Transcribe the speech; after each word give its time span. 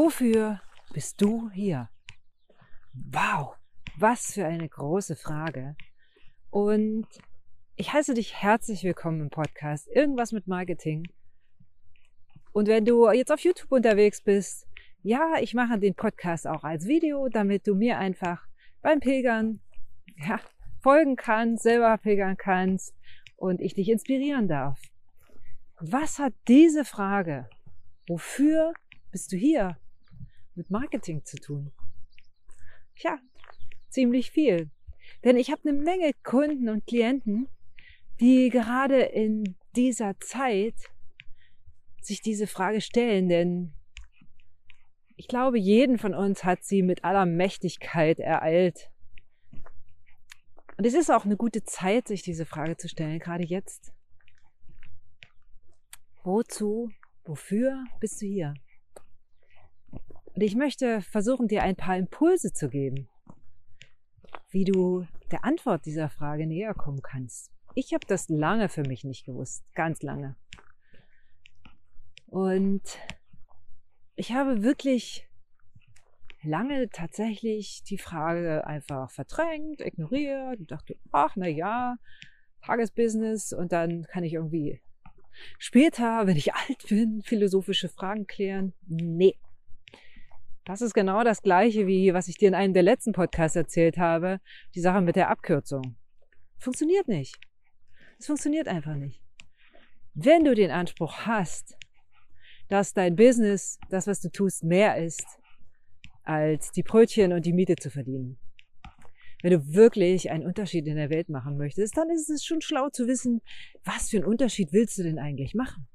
Wofür 0.00 0.60
bist 0.92 1.20
du 1.20 1.50
hier? 1.50 1.90
Wow, 2.92 3.56
was 3.96 4.32
für 4.32 4.46
eine 4.46 4.68
große 4.68 5.16
Frage. 5.16 5.74
Und 6.50 7.08
ich 7.74 7.92
heiße 7.92 8.14
dich 8.14 8.40
herzlich 8.40 8.84
willkommen 8.84 9.22
im 9.22 9.30
Podcast 9.30 9.88
Irgendwas 9.88 10.30
mit 10.30 10.46
Marketing. 10.46 11.08
Und 12.52 12.68
wenn 12.68 12.84
du 12.84 13.10
jetzt 13.10 13.32
auf 13.32 13.40
YouTube 13.40 13.72
unterwegs 13.72 14.22
bist, 14.22 14.68
ja, 15.02 15.34
ich 15.40 15.52
mache 15.54 15.80
den 15.80 15.96
Podcast 15.96 16.46
auch 16.46 16.62
als 16.62 16.86
Video, 16.86 17.28
damit 17.28 17.66
du 17.66 17.74
mir 17.74 17.98
einfach 17.98 18.46
beim 18.82 19.00
Pilgern 19.00 19.58
ja, 20.16 20.38
folgen 20.80 21.16
kannst, 21.16 21.64
selber 21.64 21.98
pilgern 21.98 22.36
kannst 22.36 22.94
und 23.34 23.60
ich 23.60 23.74
dich 23.74 23.88
inspirieren 23.88 24.46
darf. 24.46 24.80
Was 25.80 26.20
hat 26.20 26.34
diese 26.46 26.84
Frage, 26.84 27.50
wofür 28.06 28.74
bist 29.10 29.32
du 29.32 29.36
hier, 29.36 29.76
mit 30.58 30.70
Marketing 30.70 31.24
zu 31.24 31.38
tun? 31.38 31.72
Tja, 32.96 33.18
ziemlich 33.88 34.30
viel. 34.30 34.70
Denn 35.24 35.36
ich 35.36 35.50
habe 35.50 35.68
eine 35.68 35.78
Menge 35.78 36.12
Kunden 36.22 36.68
und 36.68 36.86
Klienten, 36.86 37.48
die 38.20 38.50
gerade 38.50 39.00
in 39.00 39.56
dieser 39.76 40.18
Zeit 40.18 40.74
sich 42.02 42.20
diese 42.20 42.46
Frage 42.46 42.80
stellen, 42.80 43.28
denn 43.28 43.72
ich 45.16 45.28
glaube, 45.28 45.58
jeden 45.58 45.98
von 45.98 46.14
uns 46.14 46.44
hat 46.44 46.64
sie 46.64 46.82
mit 46.82 47.04
aller 47.04 47.26
Mächtigkeit 47.26 48.20
ereilt. 48.20 48.90
Und 50.76 50.86
es 50.86 50.94
ist 50.94 51.10
auch 51.10 51.24
eine 51.24 51.36
gute 51.36 51.64
Zeit, 51.64 52.06
sich 52.06 52.22
diese 52.22 52.46
Frage 52.46 52.76
zu 52.76 52.88
stellen, 52.88 53.18
gerade 53.18 53.44
jetzt. 53.44 53.92
Wozu, 56.22 56.90
wofür 57.24 57.84
bist 58.00 58.22
du 58.22 58.26
hier? 58.26 58.54
Und 60.38 60.44
ich 60.44 60.54
möchte 60.54 61.00
versuchen, 61.00 61.48
dir 61.48 61.64
ein 61.64 61.74
paar 61.74 61.96
Impulse 61.96 62.52
zu 62.52 62.68
geben, 62.68 63.08
wie 64.50 64.62
du 64.62 65.04
der 65.32 65.44
Antwort 65.44 65.84
dieser 65.84 66.08
Frage 66.08 66.46
näher 66.46 66.74
kommen 66.74 67.02
kannst. 67.02 67.50
Ich 67.74 67.92
habe 67.92 68.06
das 68.06 68.28
lange 68.28 68.68
für 68.68 68.82
mich 68.82 69.02
nicht 69.02 69.26
gewusst, 69.26 69.64
ganz 69.74 70.00
lange. 70.00 70.36
Und 72.26 72.82
ich 74.14 74.30
habe 74.30 74.62
wirklich 74.62 75.26
lange 76.44 76.88
tatsächlich 76.88 77.82
die 77.82 77.98
Frage 77.98 78.64
einfach 78.64 79.10
verdrängt, 79.10 79.80
ignoriert 79.80 80.60
und 80.60 80.70
dachte, 80.70 80.94
ach 81.10 81.34
na 81.34 81.48
ja, 81.48 81.96
Tagesbusiness 82.62 83.52
und 83.52 83.72
dann 83.72 84.04
kann 84.04 84.22
ich 84.22 84.34
irgendwie 84.34 84.80
später, 85.58 86.28
wenn 86.28 86.36
ich 86.36 86.54
alt 86.54 86.86
bin, 86.88 87.22
philosophische 87.22 87.88
Fragen 87.88 88.28
klären. 88.28 88.72
Nee, 88.86 89.34
das 90.68 90.82
ist 90.82 90.92
genau 90.92 91.24
das 91.24 91.40
Gleiche, 91.40 91.86
wie 91.86 92.12
was 92.12 92.28
ich 92.28 92.36
dir 92.36 92.48
in 92.48 92.54
einem 92.54 92.74
der 92.74 92.82
letzten 92.82 93.12
Podcasts 93.12 93.56
erzählt 93.56 93.96
habe, 93.96 94.38
die 94.74 94.82
Sache 94.82 95.00
mit 95.00 95.16
der 95.16 95.30
Abkürzung. 95.30 95.96
Funktioniert 96.58 97.08
nicht. 97.08 97.38
Es 98.18 98.26
funktioniert 98.26 98.68
einfach 98.68 98.94
nicht. 98.94 99.22
Wenn 100.12 100.44
du 100.44 100.54
den 100.54 100.70
Anspruch 100.70 101.20
hast, 101.24 101.74
dass 102.68 102.92
dein 102.92 103.16
Business, 103.16 103.78
das, 103.88 104.06
was 104.06 104.20
du 104.20 104.28
tust, 104.30 104.62
mehr 104.62 104.98
ist, 104.98 105.24
als 106.24 106.70
die 106.70 106.82
Brötchen 106.82 107.32
und 107.32 107.46
die 107.46 107.54
Miete 107.54 107.76
zu 107.76 107.90
verdienen. 107.90 108.38
Wenn 109.42 109.52
du 109.52 109.72
wirklich 109.72 110.30
einen 110.30 110.44
Unterschied 110.44 110.86
in 110.86 110.96
der 110.96 111.08
Welt 111.08 111.30
machen 111.30 111.56
möchtest, 111.56 111.96
dann 111.96 112.10
ist 112.10 112.28
es 112.28 112.44
schon 112.44 112.60
schlau 112.60 112.90
zu 112.90 113.06
wissen, 113.06 113.40
was 113.84 114.10
für 114.10 114.18
einen 114.18 114.26
Unterschied 114.26 114.74
willst 114.74 114.98
du 114.98 115.02
denn 115.02 115.18
eigentlich 115.18 115.54
machen? 115.54 115.88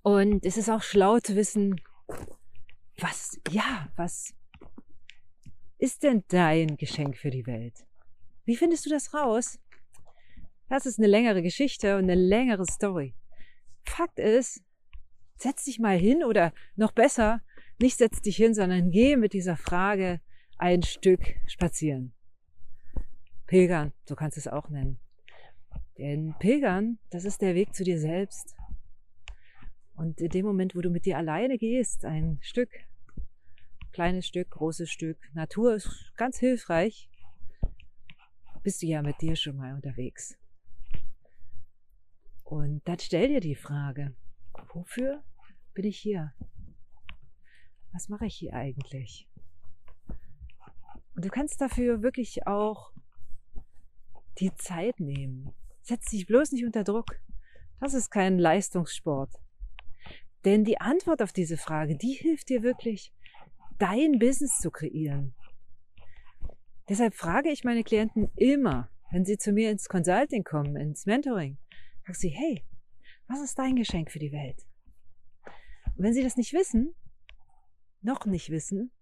Und 0.00 0.46
es 0.46 0.56
ist 0.56 0.70
auch 0.70 0.82
schlau 0.82 1.18
zu 1.18 1.36
wissen, 1.36 1.78
was, 2.98 3.40
ja, 3.50 3.88
was 3.96 4.34
ist 5.78 6.02
denn 6.02 6.24
dein 6.28 6.76
Geschenk 6.76 7.16
für 7.16 7.30
die 7.30 7.46
Welt? 7.46 7.86
Wie 8.44 8.56
findest 8.56 8.86
du 8.86 8.90
das 8.90 9.12
raus? 9.12 9.58
Das 10.68 10.86
ist 10.86 10.98
eine 10.98 11.08
längere 11.08 11.42
Geschichte 11.42 11.96
und 11.96 12.04
eine 12.04 12.14
längere 12.14 12.64
Story. 12.64 13.14
Fakt 13.84 14.18
ist, 14.18 14.62
setz 15.36 15.64
dich 15.64 15.78
mal 15.78 15.96
hin 15.96 16.24
oder 16.24 16.52
noch 16.74 16.92
besser, 16.92 17.42
nicht 17.78 17.98
setz 17.98 18.22
dich 18.22 18.36
hin, 18.36 18.54
sondern 18.54 18.90
geh 18.90 19.16
mit 19.16 19.32
dieser 19.32 19.56
Frage 19.56 20.20
ein 20.58 20.82
Stück 20.82 21.20
spazieren. 21.46 22.14
Pilgern, 23.46 23.92
so 24.06 24.16
kannst 24.16 24.36
du 24.36 24.40
es 24.40 24.48
auch 24.48 24.70
nennen. 24.70 24.98
Denn 25.98 26.34
Pilgern, 26.38 26.98
das 27.10 27.24
ist 27.24 27.42
der 27.42 27.54
Weg 27.54 27.74
zu 27.74 27.84
dir 27.84 28.00
selbst. 28.00 28.56
Und 29.96 30.20
in 30.20 30.28
dem 30.28 30.44
Moment, 30.44 30.76
wo 30.76 30.80
du 30.80 30.90
mit 30.90 31.06
dir 31.06 31.16
alleine 31.16 31.56
gehst, 31.56 32.04
ein 32.04 32.38
Stück, 32.42 32.70
kleines 33.92 34.26
Stück, 34.26 34.50
großes 34.50 34.90
Stück, 34.90 35.18
Natur 35.34 35.74
ist 35.74 36.12
ganz 36.16 36.38
hilfreich, 36.38 37.08
bist 38.62 38.82
du 38.82 38.86
ja 38.86 39.00
mit 39.00 39.20
dir 39.22 39.36
schon 39.36 39.56
mal 39.56 39.74
unterwegs. 39.74 40.38
Und 42.44 42.86
dann 42.86 42.98
stell 42.98 43.28
dir 43.28 43.40
die 43.40 43.54
Frage, 43.54 44.14
wofür 44.72 45.24
bin 45.72 45.86
ich 45.86 45.98
hier? 45.98 46.34
Was 47.92 48.08
mache 48.08 48.26
ich 48.26 48.36
hier 48.36 48.52
eigentlich? 48.52 49.26
Und 51.14 51.24
du 51.24 51.30
kannst 51.30 51.60
dafür 51.60 52.02
wirklich 52.02 52.46
auch 52.46 52.92
die 54.38 54.54
Zeit 54.56 55.00
nehmen. 55.00 55.54
Setz 55.80 56.10
dich 56.10 56.26
bloß 56.26 56.52
nicht 56.52 56.66
unter 56.66 56.84
Druck. 56.84 57.18
Das 57.80 57.94
ist 57.94 58.10
kein 58.10 58.38
Leistungssport. 58.38 59.32
Denn 60.46 60.62
die 60.62 60.80
Antwort 60.80 61.22
auf 61.22 61.32
diese 61.32 61.56
Frage, 61.56 61.96
die 61.96 62.12
hilft 62.12 62.48
dir 62.48 62.62
wirklich, 62.62 63.12
dein 63.78 64.20
Business 64.20 64.58
zu 64.58 64.70
kreieren. 64.70 65.34
Deshalb 66.88 67.14
frage 67.14 67.50
ich 67.50 67.64
meine 67.64 67.82
Klienten 67.82 68.30
immer, 68.36 68.88
wenn 69.10 69.24
sie 69.24 69.38
zu 69.38 69.50
mir 69.50 69.72
ins 69.72 69.88
Consulting 69.88 70.44
kommen, 70.44 70.76
ins 70.76 71.04
Mentoring, 71.04 71.58
frage 72.04 72.18
sie, 72.18 72.28
hey, 72.28 72.64
was 73.26 73.42
ist 73.42 73.58
dein 73.58 73.74
Geschenk 73.74 74.12
für 74.12 74.20
die 74.20 74.30
Welt? 74.30 74.64
Und 75.96 76.04
wenn 76.04 76.14
sie 76.14 76.22
das 76.22 76.36
nicht 76.36 76.52
wissen, 76.52 76.94
noch 78.00 78.24
nicht 78.24 78.50
wissen, 78.50 78.92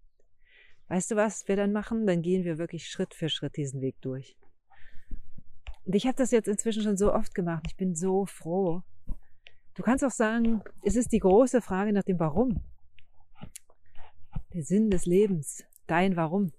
weißt 0.87 1.11
du 1.11 1.15
was 1.15 1.47
wir 1.47 1.55
dann 1.55 1.71
machen? 1.71 2.07
Dann 2.07 2.23
gehen 2.23 2.43
wir 2.43 2.57
wirklich 2.57 2.87
Schritt 2.87 3.13
für 3.13 3.29
Schritt 3.29 3.55
diesen 3.55 3.81
Weg 3.81 4.01
durch. 4.01 4.35
Und 5.83 5.93
ich 5.93 6.07
habe 6.07 6.17
das 6.17 6.31
jetzt 6.31 6.47
inzwischen 6.47 6.81
schon 6.81 6.97
so 6.97 7.13
oft 7.13 7.35
gemacht. 7.35 7.65
Ich 7.67 7.77
bin 7.77 7.93
so 7.93 8.25
froh, 8.25 8.81
Du 9.75 9.83
kannst 9.83 10.05
auch 10.05 10.11
sagen, 10.11 10.61
es 10.83 10.95
ist 10.95 11.11
die 11.11 11.19
große 11.19 11.61
Frage 11.61 11.91
nach 11.91 12.03
dem 12.03 12.17
Warum. 12.17 12.63
Der 14.53 14.63
Sinn 14.63 14.89
des 14.89 15.05
Lebens, 15.05 15.65
dein 15.85 16.15
Warum. 16.15 16.53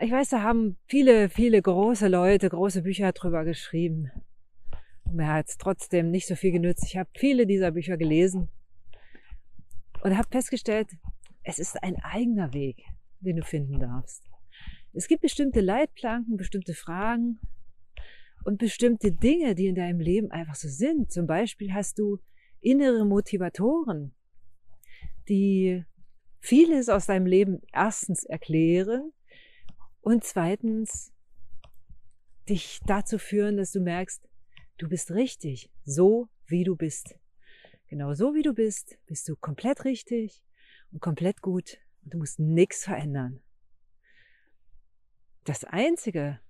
Ich 0.00 0.10
weiß, 0.10 0.30
da 0.30 0.42
haben 0.42 0.76
viele, 0.86 1.28
viele 1.28 1.62
große 1.62 2.08
Leute 2.08 2.48
große 2.48 2.82
Bücher 2.82 3.12
drüber 3.12 3.44
geschrieben. 3.44 4.10
mir 5.12 5.28
hat 5.28 5.48
es 5.48 5.56
trotzdem 5.56 6.10
nicht 6.10 6.26
so 6.26 6.34
viel 6.34 6.50
genützt. 6.50 6.84
Ich 6.84 6.96
habe 6.96 7.10
viele 7.16 7.46
dieser 7.46 7.70
Bücher 7.70 7.96
gelesen 7.96 8.48
und 10.02 10.16
habe 10.16 10.28
festgestellt, 10.32 10.88
es 11.44 11.60
ist 11.60 11.80
ein 11.80 11.96
eigener 12.02 12.52
Weg, 12.54 12.82
den 13.20 13.36
du 13.36 13.44
finden 13.44 13.78
darfst. 13.78 14.24
Es 14.94 15.06
gibt 15.06 15.22
bestimmte 15.22 15.60
Leitplanken, 15.60 16.36
bestimmte 16.36 16.74
Fragen, 16.74 17.38
und 18.44 18.58
bestimmte 18.58 19.12
Dinge, 19.12 19.54
die 19.54 19.66
in 19.66 19.74
deinem 19.74 20.00
Leben 20.00 20.30
einfach 20.30 20.54
so 20.54 20.68
sind. 20.68 21.12
Zum 21.12 21.26
Beispiel 21.26 21.72
hast 21.72 21.98
du 21.98 22.18
innere 22.60 23.04
Motivatoren, 23.04 24.14
die 25.28 25.84
vieles 26.40 26.88
aus 26.88 27.06
deinem 27.06 27.26
Leben 27.26 27.60
erstens 27.72 28.24
erklären 28.24 29.12
und 30.00 30.24
zweitens 30.24 31.12
dich 32.48 32.80
dazu 32.86 33.18
führen, 33.18 33.56
dass 33.56 33.72
du 33.72 33.80
merkst, 33.80 34.28
du 34.78 34.88
bist 34.88 35.12
richtig, 35.12 35.70
so 35.84 36.28
wie 36.46 36.64
du 36.64 36.76
bist. 36.76 37.16
Genau 37.88 38.14
so 38.14 38.34
wie 38.34 38.42
du 38.42 38.54
bist, 38.54 38.98
bist 39.06 39.28
du 39.28 39.36
komplett 39.36 39.84
richtig 39.84 40.42
und 40.92 41.00
komplett 41.00 41.42
gut 41.42 41.78
und 42.04 42.14
du 42.14 42.18
musst 42.18 42.38
nichts 42.38 42.84
verändern. 42.84 43.40
Das 45.44 45.64
Einzige, 45.64 46.40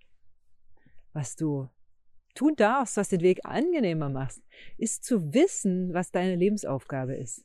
was 1.13 1.37
du 1.37 1.69
tun 2.35 2.55
darfst, 2.57 2.97
was 2.97 3.09
den 3.09 3.21
Weg 3.21 3.41
angenehmer 3.45 4.09
macht, 4.09 4.41
ist 4.77 5.05
zu 5.05 5.33
wissen, 5.33 5.93
was 5.93 6.11
deine 6.11 6.37
Lebensaufgabe 6.37 7.15
ist. 7.15 7.45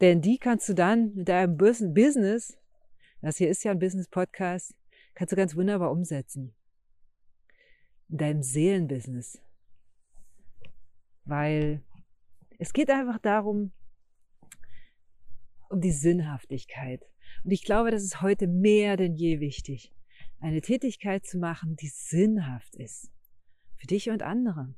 Denn 0.00 0.20
die 0.20 0.38
kannst 0.38 0.68
du 0.68 0.74
dann 0.74 1.14
mit 1.14 1.28
deinem 1.28 1.56
Business, 1.56 2.58
das 3.20 3.36
hier 3.36 3.50
ist 3.50 3.64
ja 3.64 3.72
ein 3.72 3.78
Business-Podcast, 3.78 4.74
kannst 5.14 5.32
du 5.32 5.36
ganz 5.36 5.54
wunderbar 5.54 5.90
umsetzen. 5.90 6.54
In 8.08 8.18
deinem 8.18 8.42
Seelenbusiness. 8.42 9.40
Weil 11.24 11.82
es 12.58 12.72
geht 12.72 12.90
einfach 12.90 13.18
darum, 13.18 13.72
um 15.68 15.80
die 15.80 15.92
Sinnhaftigkeit. 15.92 17.04
Und 17.44 17.52
ich 17.52 17.62
glaube, 17.62 17.90
das 17.90 18.02
ist 18.02 18.22
heute 18.22 18.48
mehr 18.48 18.96
denn 18.96 19.14
je 19.14 19.38
wichtig 19.38 19.92
eine 20.40 20.60
Tätigkeit 20.60 21.26
zu 21.26 21.38
machen, 21.38 21.76
die 21.76 21.88
sinnhaft 21.88 22.74
ist. 22.76 23.10
Für 23.76 23.86
dich 23.86 24.10
und 24.10 24.22
andere. 24.22 24.74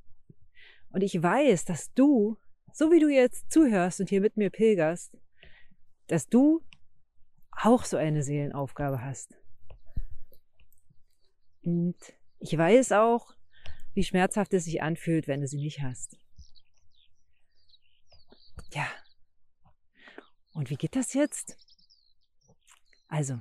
Und 0.90 1.02
ich 1.02 1.20
weiß, 1.20 1.64
dass 1.64 1.92
du 1.94 2.36
so 2.72 2.90
wie 2.90 3.00
du 3.00 3.08
jetzt 3.08 3.50
zuhörst 3.50 4.00
und 4.00 4.08
hier 4.08 4.20
mit 4.20 4.36
mir 4.36 4.50
pilgerst, 4.50 5.16
dass 6.06 6.28
du 6.28 6.64
auch 7.50 7.84
so 7.84 7.96
eine 7.96 8.22
Seelenaufgabe 8.22 9.02
hast. 9.02 9.36
Und 11.62 11.96
ich 12.38 12.56
weiß 12.56 12.92
auch, 12.92 13.34
wie 13.94 14.04
schmerzhaft 14.04 14.52
es 14.54 14.64
sich 14.64 14.82
anfühlt, 14.82 15.28
wenn 15.28 15.42
du 15.42 15.46
sie 15.46 15.58
nicht 15.58 15.82
hast. 15.82 16.16
Ja. 18.72 18.88
Und 20.54 20.70
wie 20.70 20.76
geht 20.76 20.96
das 20.96 21.14
jetzt? 21.14 21.56
Also, 23.08 23.40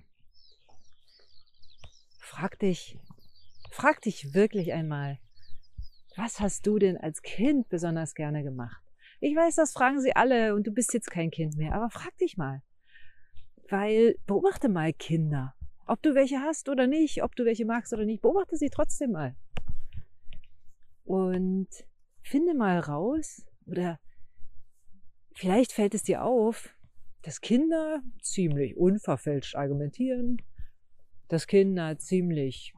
frag 2.41 2.57
dich, 2.57 2.97
frag 3.69 4.01
dich 4.01 4.33
wirklich 4.33 4.73
einmal, 4.73 5.19
was 6.15 6.39
hast 6.39 6.65
du 6.65 6.79
denn 6.79 6.97
als 6.97 7.21
Kind 7.21 7.69
besonders 7.69 8.15
gerne 8.15 8.41
gemacht? 8.41 8.81
Ich 9.19 9.35
weiß, 9.35 9.57
das 9.57 9.73
fragen 9.73 10.01
sie 10.01 10.15
alle 10.15 10.55
und 10.55 10.65
du 10.65 10.71
bist 10.71 10.91
jetzt 10.95 11.11
kein 11.11 11.29
Kind 11.29 11.55
mehr, 11.55 11.75
aber 11.75 11.91
frag 11.91 12.17
dich 12.17 12.38
mal. 12.38 12.63
Weil 13.69 14.15
beobachte 14.25 14.69
mal 14.69 14.91
Kinder. 14.91 15.53
Ob 15.85 16.01
du 16.01 16.15
welche 16.15 16.39
hast 16.39 16.67
oder 16.67 16.88
nicht, 16.88 17.21
ob 17.21 17.35
du 17.35 17.45
welche 17.45 17.65
magst 17.65 17.93
oder 17.93 18.05
nicht, 18.05 18.23
beobachte 18.23 18.57
sie 18.57 18.71
trotzdem 18.71 19.11
mal. 19.11 19.35
Und 21.03 21.69
finde 22.23 22.55
mal 22.55 22.79
raus 22.79 23.45
oder 23.67 23.99
vielleicht 25.35 25.73
fällt 25.73 25.93
es 25.93 26.01
dir 26.01 26.23
auf, 26.23 26.75
dass 27.21 27.39
Kinder 27.39 28.01
ziemlich 28.19 28.77
unverfälscht 28.77 29.55
argumentieren, 29.55 30.41
dass 31.31 31.48
Kinder 31.48 31.98
ziemlich 31.98 32.74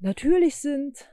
natürlich 0.00 0.56
sind. 0.56 1.08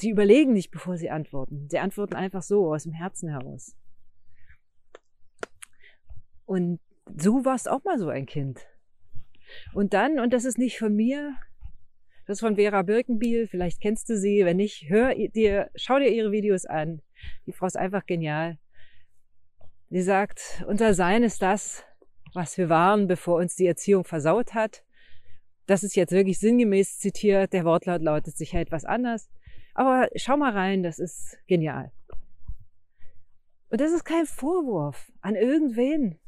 Sie 0.00 0.10
überlegen 0.10 0.52
nicht, 0.52 0.72
bevor 0.72 0.96
sie 0.96 1.08
antworten. 1.08 1.68
Sie 1.70 1.78
antworten 1.78 2.14
einfach 2.14 2.42
so 2.42 2.74
aus 2.74 2.82
dem 2.82 2.92
Herzen 2.92 3.28
heraus. 3.28 3.76
Und 6.46 6.80
du 7.08 7.44
warst 7.44 7.70
auch 7.70 7.84
mal 7.84 7.96
so 7.96 8.08
ein 8.08 8.26
Kind. 8.26 8.66
Und 9.72 9.94
dann, 9.94 10.18
und 10.18 10.32
das 10.32 10.44
ist 10.44 10.58
nicht 10.58 10.80
von 10.80 10.96
mir, 10.96 11.36
das 12.26 12.38
ist 12.38 12.40
von 12.40 12.56
Vera 12.56 12.82
Birkenbiel, 12.82 13.46
vielleicht 13.46 13.80
kennst 13.80 14.08
du 14.08 14.18
sie, 14.18 14.44
wenn 14.44 14.56
nicht, 14.56 14.88
hör 14.88 15.14
dir, 15.14 15.70
schau 15.76 16.00
dir 16.00 16.10
ihre 16.10 16.32
Videos 16.32 16.64
an. 16.64 17.02
Die 17.46 17.52
Frau 17.52 17.66
ist 17.66 17.76
einfach 17.76 18.06
genial. 18.06 18.58
Sie 19.90 20.02
sagt, 20.02 20.64
unser 20.66 20.92
Sein 20.92 21.22
ist 21.22 21.40
das, 21.40 21.84
was 22.34 22.56
wir 22.56 22.68
waren, 22.68 23.06
bevor 23.06 23.36
uns 23.36 23.56
die 23.56 23.66
Erziehung 23.66 24.04
versaut 24.04 24.54
hat. 24.54 24.84
Das 25.66 25.82
ist 25.82 25.96
jetzt 25.96 26.12
wirklich 26.12 26.38
sinngemäß 26.38 26.98
zitiert, 26.98 27.52
der 27.52 27.64
Wortlaut 27.64 28.02
lautet 28.02 28.36
sicher 28.36 28.60
etwas 28.60 28.84
anders. 28.84 29.30
Aber 29.74 30.08
schau 30.16 30.36
mal 30.36 30.52
rein, 30.52 30.82
das 30.82 30.98
ist 30.98 31.38
genial. 31.46 31.92
Und 33.68 33.80
das 33.80 33.92
ist 33.92 34.04
kein 34.04 34.26
Vorwurf 34.26 35.12
an 35.20 35.34
irgendwen, 35.34 36.18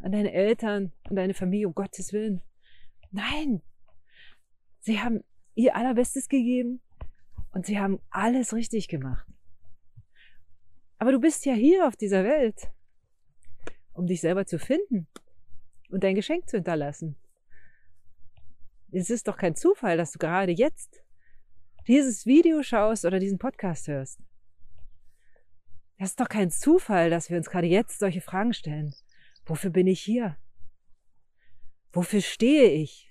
an 0.00 0.12
deine 0.12 0.32
Eltern, 0.32 0.92
an 1.04 1.16
deine 1.16 1.34
Familie, 1.34 1.68
um 1.68 1.74
Gottes 1.74 2.12
Willen. 2.12 2.40
Nein, 3.10 3.62
sie 4.80 5.00
haben 5.00 5.22
ihr 5.54 5.76
allerbestes 5.76 6.28
gegeben 6.28 6.80
und 7.52 7.66
sie 7.66 7.78
haben 7.78 8.00
alles 8.10 8.52
richtig 8.52 8.88
gemacht. 8.88 9.26
Aber 10.98 11.12
du 11.12 11.20
bist 11.20 11.46
ja 11.46 11.54
hier 11.54 11.86
auf 11.86 11.94
dieser 11.94 12.24
Welt, 12.24 12.70
um 13.92 14.06
dich 14.06 14.20
selber 14.20 14.46
zu 14.46 14.58
finden 14.58 15.06
und 15.88 16.04
dein 16.04 16.14
Geschenk 16.14 16.48
zu 16.48 16.56
hinterlassen. 16.56 17.16
Es 18.90 19.10
ist 19.10 19.28
doch 19.28 19.36
kein 19.36 19.54
Zufall, 19.54 19.96
dass 19.96 20.12
du 20.12 20.18
gerade 20.18 20.52
jetzt 20.52 21.02
dieses 21.86 22.26
Video 22.26 22.62
schaust 22.62 23.04
oder 23.04 23.18
diesen 23.18 23.38
Podcast 23.38 23.88
hörst. 23.88 24.20
Es 25.96 26.10
ist 26.10 26.20
doch 26.20 26.28
kein 26.28 26.50
Zufall, 26.50 27.10
dass 27.10 27.28
wir 27.28 27.36
uns 27.36 27.50
gerade 27.50 27.66
jetzt 27.66 27.98
solche 27.98 28.20
Fragen 28.20 28.52
stellen. 28.52 28.94
Wofür 29.46 29.70
bin 29.70 29.86
ich 29.86 30.00
hier? 30.00 30.36
Wofür 31.92 32.20
stehe 32.20 32.70
ich? 32.70 33.10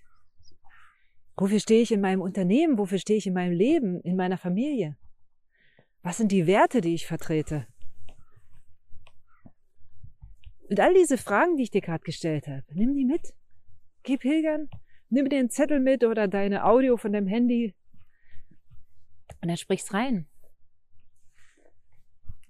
Wofür 1.35 1.59
stehe 1.59 1.81
ich 1.81 1.91
in 1.91 2.01
meinem 2.01 2.21
Unternehmen? 2.21 2.77
Wofür 2.77 2.97
stehe 2.97 3.18
ich 3.18 3.27
in 3.27 3.33
meinem 3.33 3.53
Leben, 3.53 4.01
in 4.01 4.15
meiner 4.15 4.38
Familie? 4.38 4.97
Was 6.01 6.18
sind 6.18 6.31
die 6.31 6.47
Werte, 6.47 6.81
die 6.81 6.95
ich 6.95 7.06
vertrete? 7.06 7.68
Und 10.69 10.80
all 10.80 10.94
diese 10.94 11.18
Fragen, 11.18 11.56
die 11.56 11.64
ich 11.64 11.72
dir 11.72 11.81
gerade 11.81 12.04
gestellt 12.04 12.48
habe, 12.48 12.64
nimm 12.74 12.94
die 12.94 13.06
mit. 13.06 13.34
Geh 14.04 14.18
pilgern, 14.18 14.69
nimm 15.10 15.30
den 15.30 15.50
Zettel 15.50 15.80
mit 15.80 16.04
oder 16.04 16.28
deine 16.28 16.66
Audio 16.66 16.98
von 16.98 17.14
deinem 17.14 17.28
Handy 17.28 17.74
und 19.42 19.48
dann 19.48 19.58
sprichst 19.58 19.94
rein. 19.94 20.28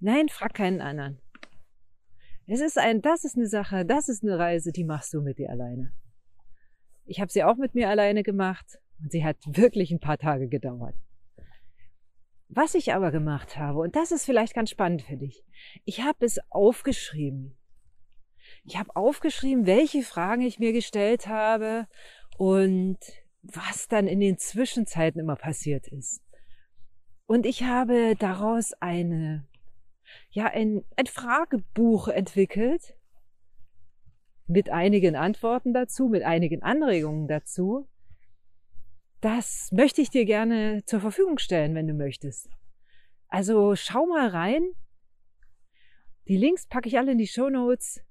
Nein, 0.00 0.28
frag 0.28 0.54
keinen 0.54 0.80
anderen. 0.80 1.20
Es 2.46 2.60
ist 2.60 2.78
ein, 2.78 3.02
das 3.02 3.24
ist 3.24 3.36
eine 3.36 3.46
Sache, 3.46 3.84
das 3.84 4.08
ist 4.08 4.22
eine 4.22 4.38
Reise, 4.38 4.72
die 4.72 4.84
machst 4.84 5.12
du 5.12 5.20
mit 5.20 5.38
dir 5.38 5.50
alleine. 5.50 5.92
Ich 7.04 7.20
habe 7.20 7.30
sie 7.30 7.44
auch 7.44 7.56
mit 7.56 7.74
mir 7.74 7.88
alleine 7.88 8.22
gemacht 8.22 8.78
und 9.02 9.12
sie 9.12 9.24
hat 9.24 9.36
wirklich 9.44 9.90
ein 9.90 10.00
paar 10.00 10.18
Tage 10.18 10.48
gedauert. 10.48 10.94
Was 12.48 12.74
ich 12.74 12.94
aber 12.94 13.10
gemacht 13.10 13.58
habe, 13.58 13.80
und 13.80 13.96
das 13.96 14.10
ist 14.10 14.24
vielleicht 14.24 14.54
ganz 14.54 14.70
spannend 14.70 15.02
für 15.02 15.16
dich, 15.16 15.44
ich 15.84 16.00
habe 16.00 16.24
es 16.24 16.38
aufgeschrieben. 16.48 17.57
Ich 18.68 18.76
habe 18.76 18.94
aufgeschrieben, 18.96 19.64
welche 19.64 20.02
Fragen 20.02 20.42
ich 20.42 20.58
mir 20.58 20.74
gestellt 20.74 21.26
habe 21.26 21.86
und 22.36 22.98
was 23.40 23.88
dann 23.88 24.06
in 24.06 24.20
den 24.20 24.36
Zwischenzeiten 24.36 25.18
immer 25.18 25.36
passiert 25.36 25.88
ist. 25.88 26.22
Und 27.24 27.46
ich 27.46 27.62
habe 27.62 28.14
daraus 28.18 28.74
eine, 28.74 29.46
ja, 30.28 30.48
ein, 30.48 30.84
ein 30.96 31.06
Fragebuch 31.06 32.08
entwickelt 32.08 32.94
mit 34.46 34.68
einigen 34.68 35.16
Antworten 35.16 35.72
dazu, 35.72 36.08
mit 36.08 36.22
einigen 36.22 36.62
Anregungen 36.62 37.26
dazu. 37.26 37.88
Das 39.22 39.72
möchte 39.72 40.02
ich 40.02 40.10
dir 40.10 40.26
gerne 40.26 40.84
zur 40.84 41.00
Verfügung 41.00 41.38
stellen, 41.38 41.74
wenn 41.74 41.86
du 41.86 41.94
möchtest. 41.94 42.50
Also 43.28 43.76
schau 43.76 44.04
mal 44.04 44.28
rein. 44.28 44.62
Die 46.26 46.36
Links 46.36 46.66
packe 46.66 46.88
ich 46.88 46.98
alle 46.98 47.12
in 47.12 47.18
die 47.18 47.26
Show 47.26 47.48
Notes. 47.48 48.02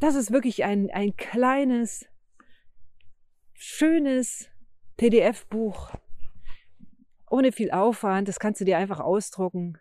Das 0.00 0.14
ist 0.14 0.30
wirklich 0.30 0.64
ein, 0.64 0.90
ein 0.90 1.16
kleines, 1.16 2.06
schönes 3.54 4.48
PDF-Buch. 4.96 5.92
Ohne 7.28 7.50
viel 7.50 7.72
Aufwand. 7.72 8.28
Das 8.28 8.38
kannst 8.38 8.60
du 8.60 8.64
dir 8.64 8.78
einfach 8.78 9.00
ausdrucken, 9.00 9.78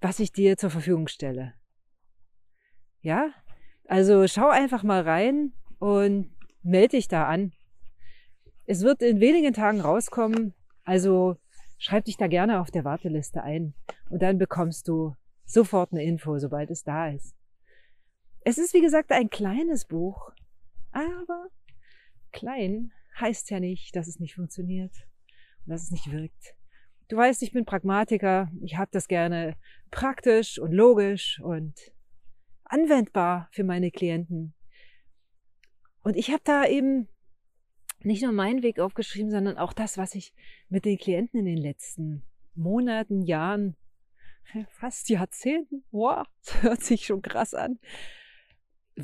was 0.00 0.20
ich 0.20 0.32
dir 0.32 0.58
zur 0.58 0.70
Verfügung 0.70 1.08
stelle. 1.08 1.54
Ja? 3.00 3.30
Also 3.86 4.28
schau 4.28 4.48
einfach 4.48 4.82
mal 4.82 5.02
rein 5.02 5.52
und 5.78 6.30
melde 6.62 6.96
dich 6.96 7.08
da 7.08 7.26
an. 7.26 7.52
Es 8.66 8.82
wird 8.82 9.02
in 9.02 9.20
wenigen 9.20 9.54
Tagen 9.54 9.80
rauskommen. 9.80 10.54
Also 10.84 11.36
schreib 11.78 12.04
dich 12.04 12.18
da 12.18 12.26
gerne 12.26 12.60
auf 12.60 12.70
der 12.70 12.84
Warteliste 12.84 13.42
ein. 13.42 13.74
Und 14.10 14.20
dann 14.20 14.36
bekommst 14.36 14.86
du 14.86 15.16
sofort 15.46 15.92
eine 15.92 16.04
Info, 16.04 16.38
sobald 16.38 16.70
es 16.70 16.84
da 16.84 17.08
ist. 17.08 17.39
Es 18.42 18.58
ist, 18.58 18.72
wie 18.74 18.80
gesagt, 18.80 19.12
ein 19.12 19.28
kleines 19.28 19.84
Buch, 19.84 20.32
aber 20.92 21.48
klein 22.32 22.92
heißt 23.18 23.50
ja 23.50 23.60
nicht, 23.60 23.94
dass 23.96 24.08
es 24.08 24.18
nicht 24.18 24.34
funktioniert 24.34 24.92
und 25.64 25.70
dass 25.70 25.82
es 25.82 25.90
nicht 25.90 26.10
wirkt. 26.10 26.54
Du 27.08 27.16
weißt, 27.16 27.42
ich 27.42 27.52
bin 27.52 27.64
Pragmatiker. 27.64 28.50
Ich 28.62 28.76
habe 28.76 28.90
das 28.92 29.08
gerne 29.08 29.56
praktisch 29.90 30.58
und 30.58 30.72
logisch 30.72 31.40
und 31.42 31.74
anwendbar 32.64 33.48
für 33.50 33.64
meine 33.64 33.90
Klienten. 33.90 34.54
Und 36.02 36.16
ich 36.16 36.30
habe 36.30 36.42
da 36.44 36.64
eben 36.66 37.08
nicht 38.02 38.22
nur 38.22 38.32
meinen 38.32 38.62
Weg 38.62 38.78
aufgeschrieben, 38.78 39.30
sondern 39.30 39.58
auch 39.58 39.72
das, 39.72 39.98
was 39.98 40.14
ich 40.14 40.32
mit 40.68 40.84
den 40.84 40.98
Klienten 40.98 41.40
in 41.40 41.46
den 41.46 41.58
letzten 41.58 42.22
Monaten, 42.54 43.22
Jahren, 43.22 43.76
fast 44.70 45.08
Jahrzehnten, 45.08 45.84
wow, 45.90 46.26
das 46.44 46.62
hört 46.62 46.82
sich 46.82 47.06
schon 47.06 47.22
krass 47.22 47.54
an, 47.54 47.78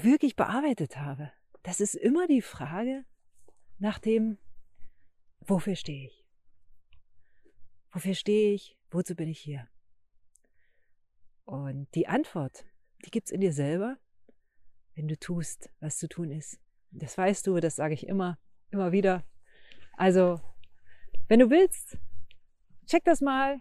wirklich 0.05 0.37
bearbeitet 0.37 0.97
habe. 0.97 1.33
Das 1.63 1.81
ist 1.81 1.95
immer 1.95 2.27
die 2.27 2.43
Frage 2.43 3.05
nach 3.79 3.99
dem, 3.99 4.39
wofür 5.41 5.77
stehe 5.77 6.07
ich? 6.07 6.25
Wofür 7.91 8.15
stehe 8.15 8.55
ich? 8.55 8.77
Wozu 8.91 9.15
bin 9.15 9.29
ich 9.29 9.41
hier? 9.41 9.69
Und 11.45 11.95
die 11.95 12.09
Antwort, 12.09 12.65
die 13.05 13.11
gibt 13.11 13.29
es 13.29 13.33
in 13.33 13.41
dir 13.41 13.53
selber, 13.53 13.99
wenn 14.95 15.09
du 15.09 15.19
tust, 15.19 15.71
was 15.81 15.99
zu 15.99 16.09
tun 16.09 16.31
ist. 16.31 16.59
Das 16.91 17.17
weißt 17.17 17.47
du, 17.47 17.61
das 17.61 17.77
sage 17.77 17.95
ich 17.95 18.07
immer, 18.07 18.39
immer 18.71 18.93
wieder. 18.93 19.25
Also, 19.97 20.41
wenn 21.29 21.41
du 21.41 21.51
willst, 21.51 21.99
check 22.87 23.05
das 23.05 23.21
mal. 23.21 23.61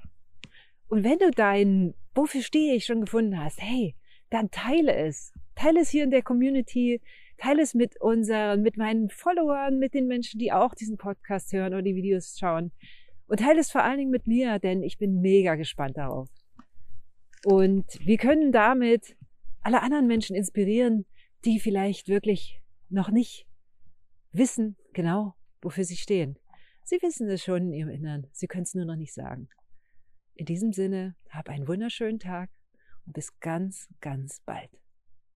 Und 0.88 1.04
wenn 1.04 1.20
du 1.20 1.32
dein 1.32 1.96
Wofür 2.16 2.42
stehe 2.42 2.76
ich 2.76 2.86
schon 2.86 3.02
gefunden 3.02 3.38
hast, 3.38 3.62
hey, 3.62 3.94
dann 4.30 4.50
teile 4.50 4.96
es. 4.96 5.34
Teile 5.56 5.82
es 5.82 5.90
hier 5.90 6.04
in 6.04 6.12
der 6.12 6.22
Community, 6.22 7.02
teile 7.38 7.62
es 7.62 7.74
mit 7.74 8.00
unseren, 8.02 8.62
mit 8.62 8.78
meinen 8.78 9.10
Followern, 9.10 9.80
mit 9.80 9.94
den 9.94 10.08
Menschen, 10.08 10.40
die 10.40 10.52
auch 10.52 10.76
diesen 10.76 10.98
Podcast 10.98 11.52
hören 11.54 11.74
oder 11.74 11.82
die 11.82 11.96
Videos 11.96 12.38
schauen. 12.38 12.72
Und 13.28 13.40
teile 13.40 13.60
es 13.60 13.72
vor 13.72 13.84
allen 13.84 13.98
Dingen 13.98 14.12
mit 14.12 14.28
mir, 14.28 14.60
denn 14.60 14.84
ich 14.84 14.98
bin 14.98 15.22
mega 15.22 15.56
gespannt 15.56 15.98
darauf. 15.98 16.30
Und 17.46 17.86
wir 18.06 18.18
können 18.18 18.52
damit 18.52 19.16
alle 19.62 19.82
anderen 19.82 20.08
Menschen 20.08 20.36
inspirieren, 20.36 21.06
die 21.44 21.60
vielleicht 21.60 22.08
wirklich 22.08 22.62
noch 22.90 23.10
nicht 23.10 23.48
wissen 24.32 24.76
genau, 24.94 25.36
wofür 25.62 25.84
sie 25.84 25.98
stehen. 25.98 26.38
Sie 26.84 27.02
wissen 27.02 27.30
es 27.30 27.44
schon 27.44 27.68
in 27.68 27.74
ihrem 27.74 27.90
Innern, 27.90 28.28
sie 28.32 28.48
können 28.48 28.64
es 28.64 28.76
nur 28.76 28.86
noch 28.86 28.96
nicht 28.96 29.14
sagen. 29.14 29.50
In 30.36 30.46
diesem 30.46 30.72
Sinne, 30.72 31.16
hab 31.30 31.50
einen 31.50 31.68
wunderschönen 31.68 32.20
Tag 32.20 32.50
und 33.06 33.14
bis 33.14 33.40
ganz, 33.40 33.88
ganz 34.02 34.42
bald. 34.46 34.70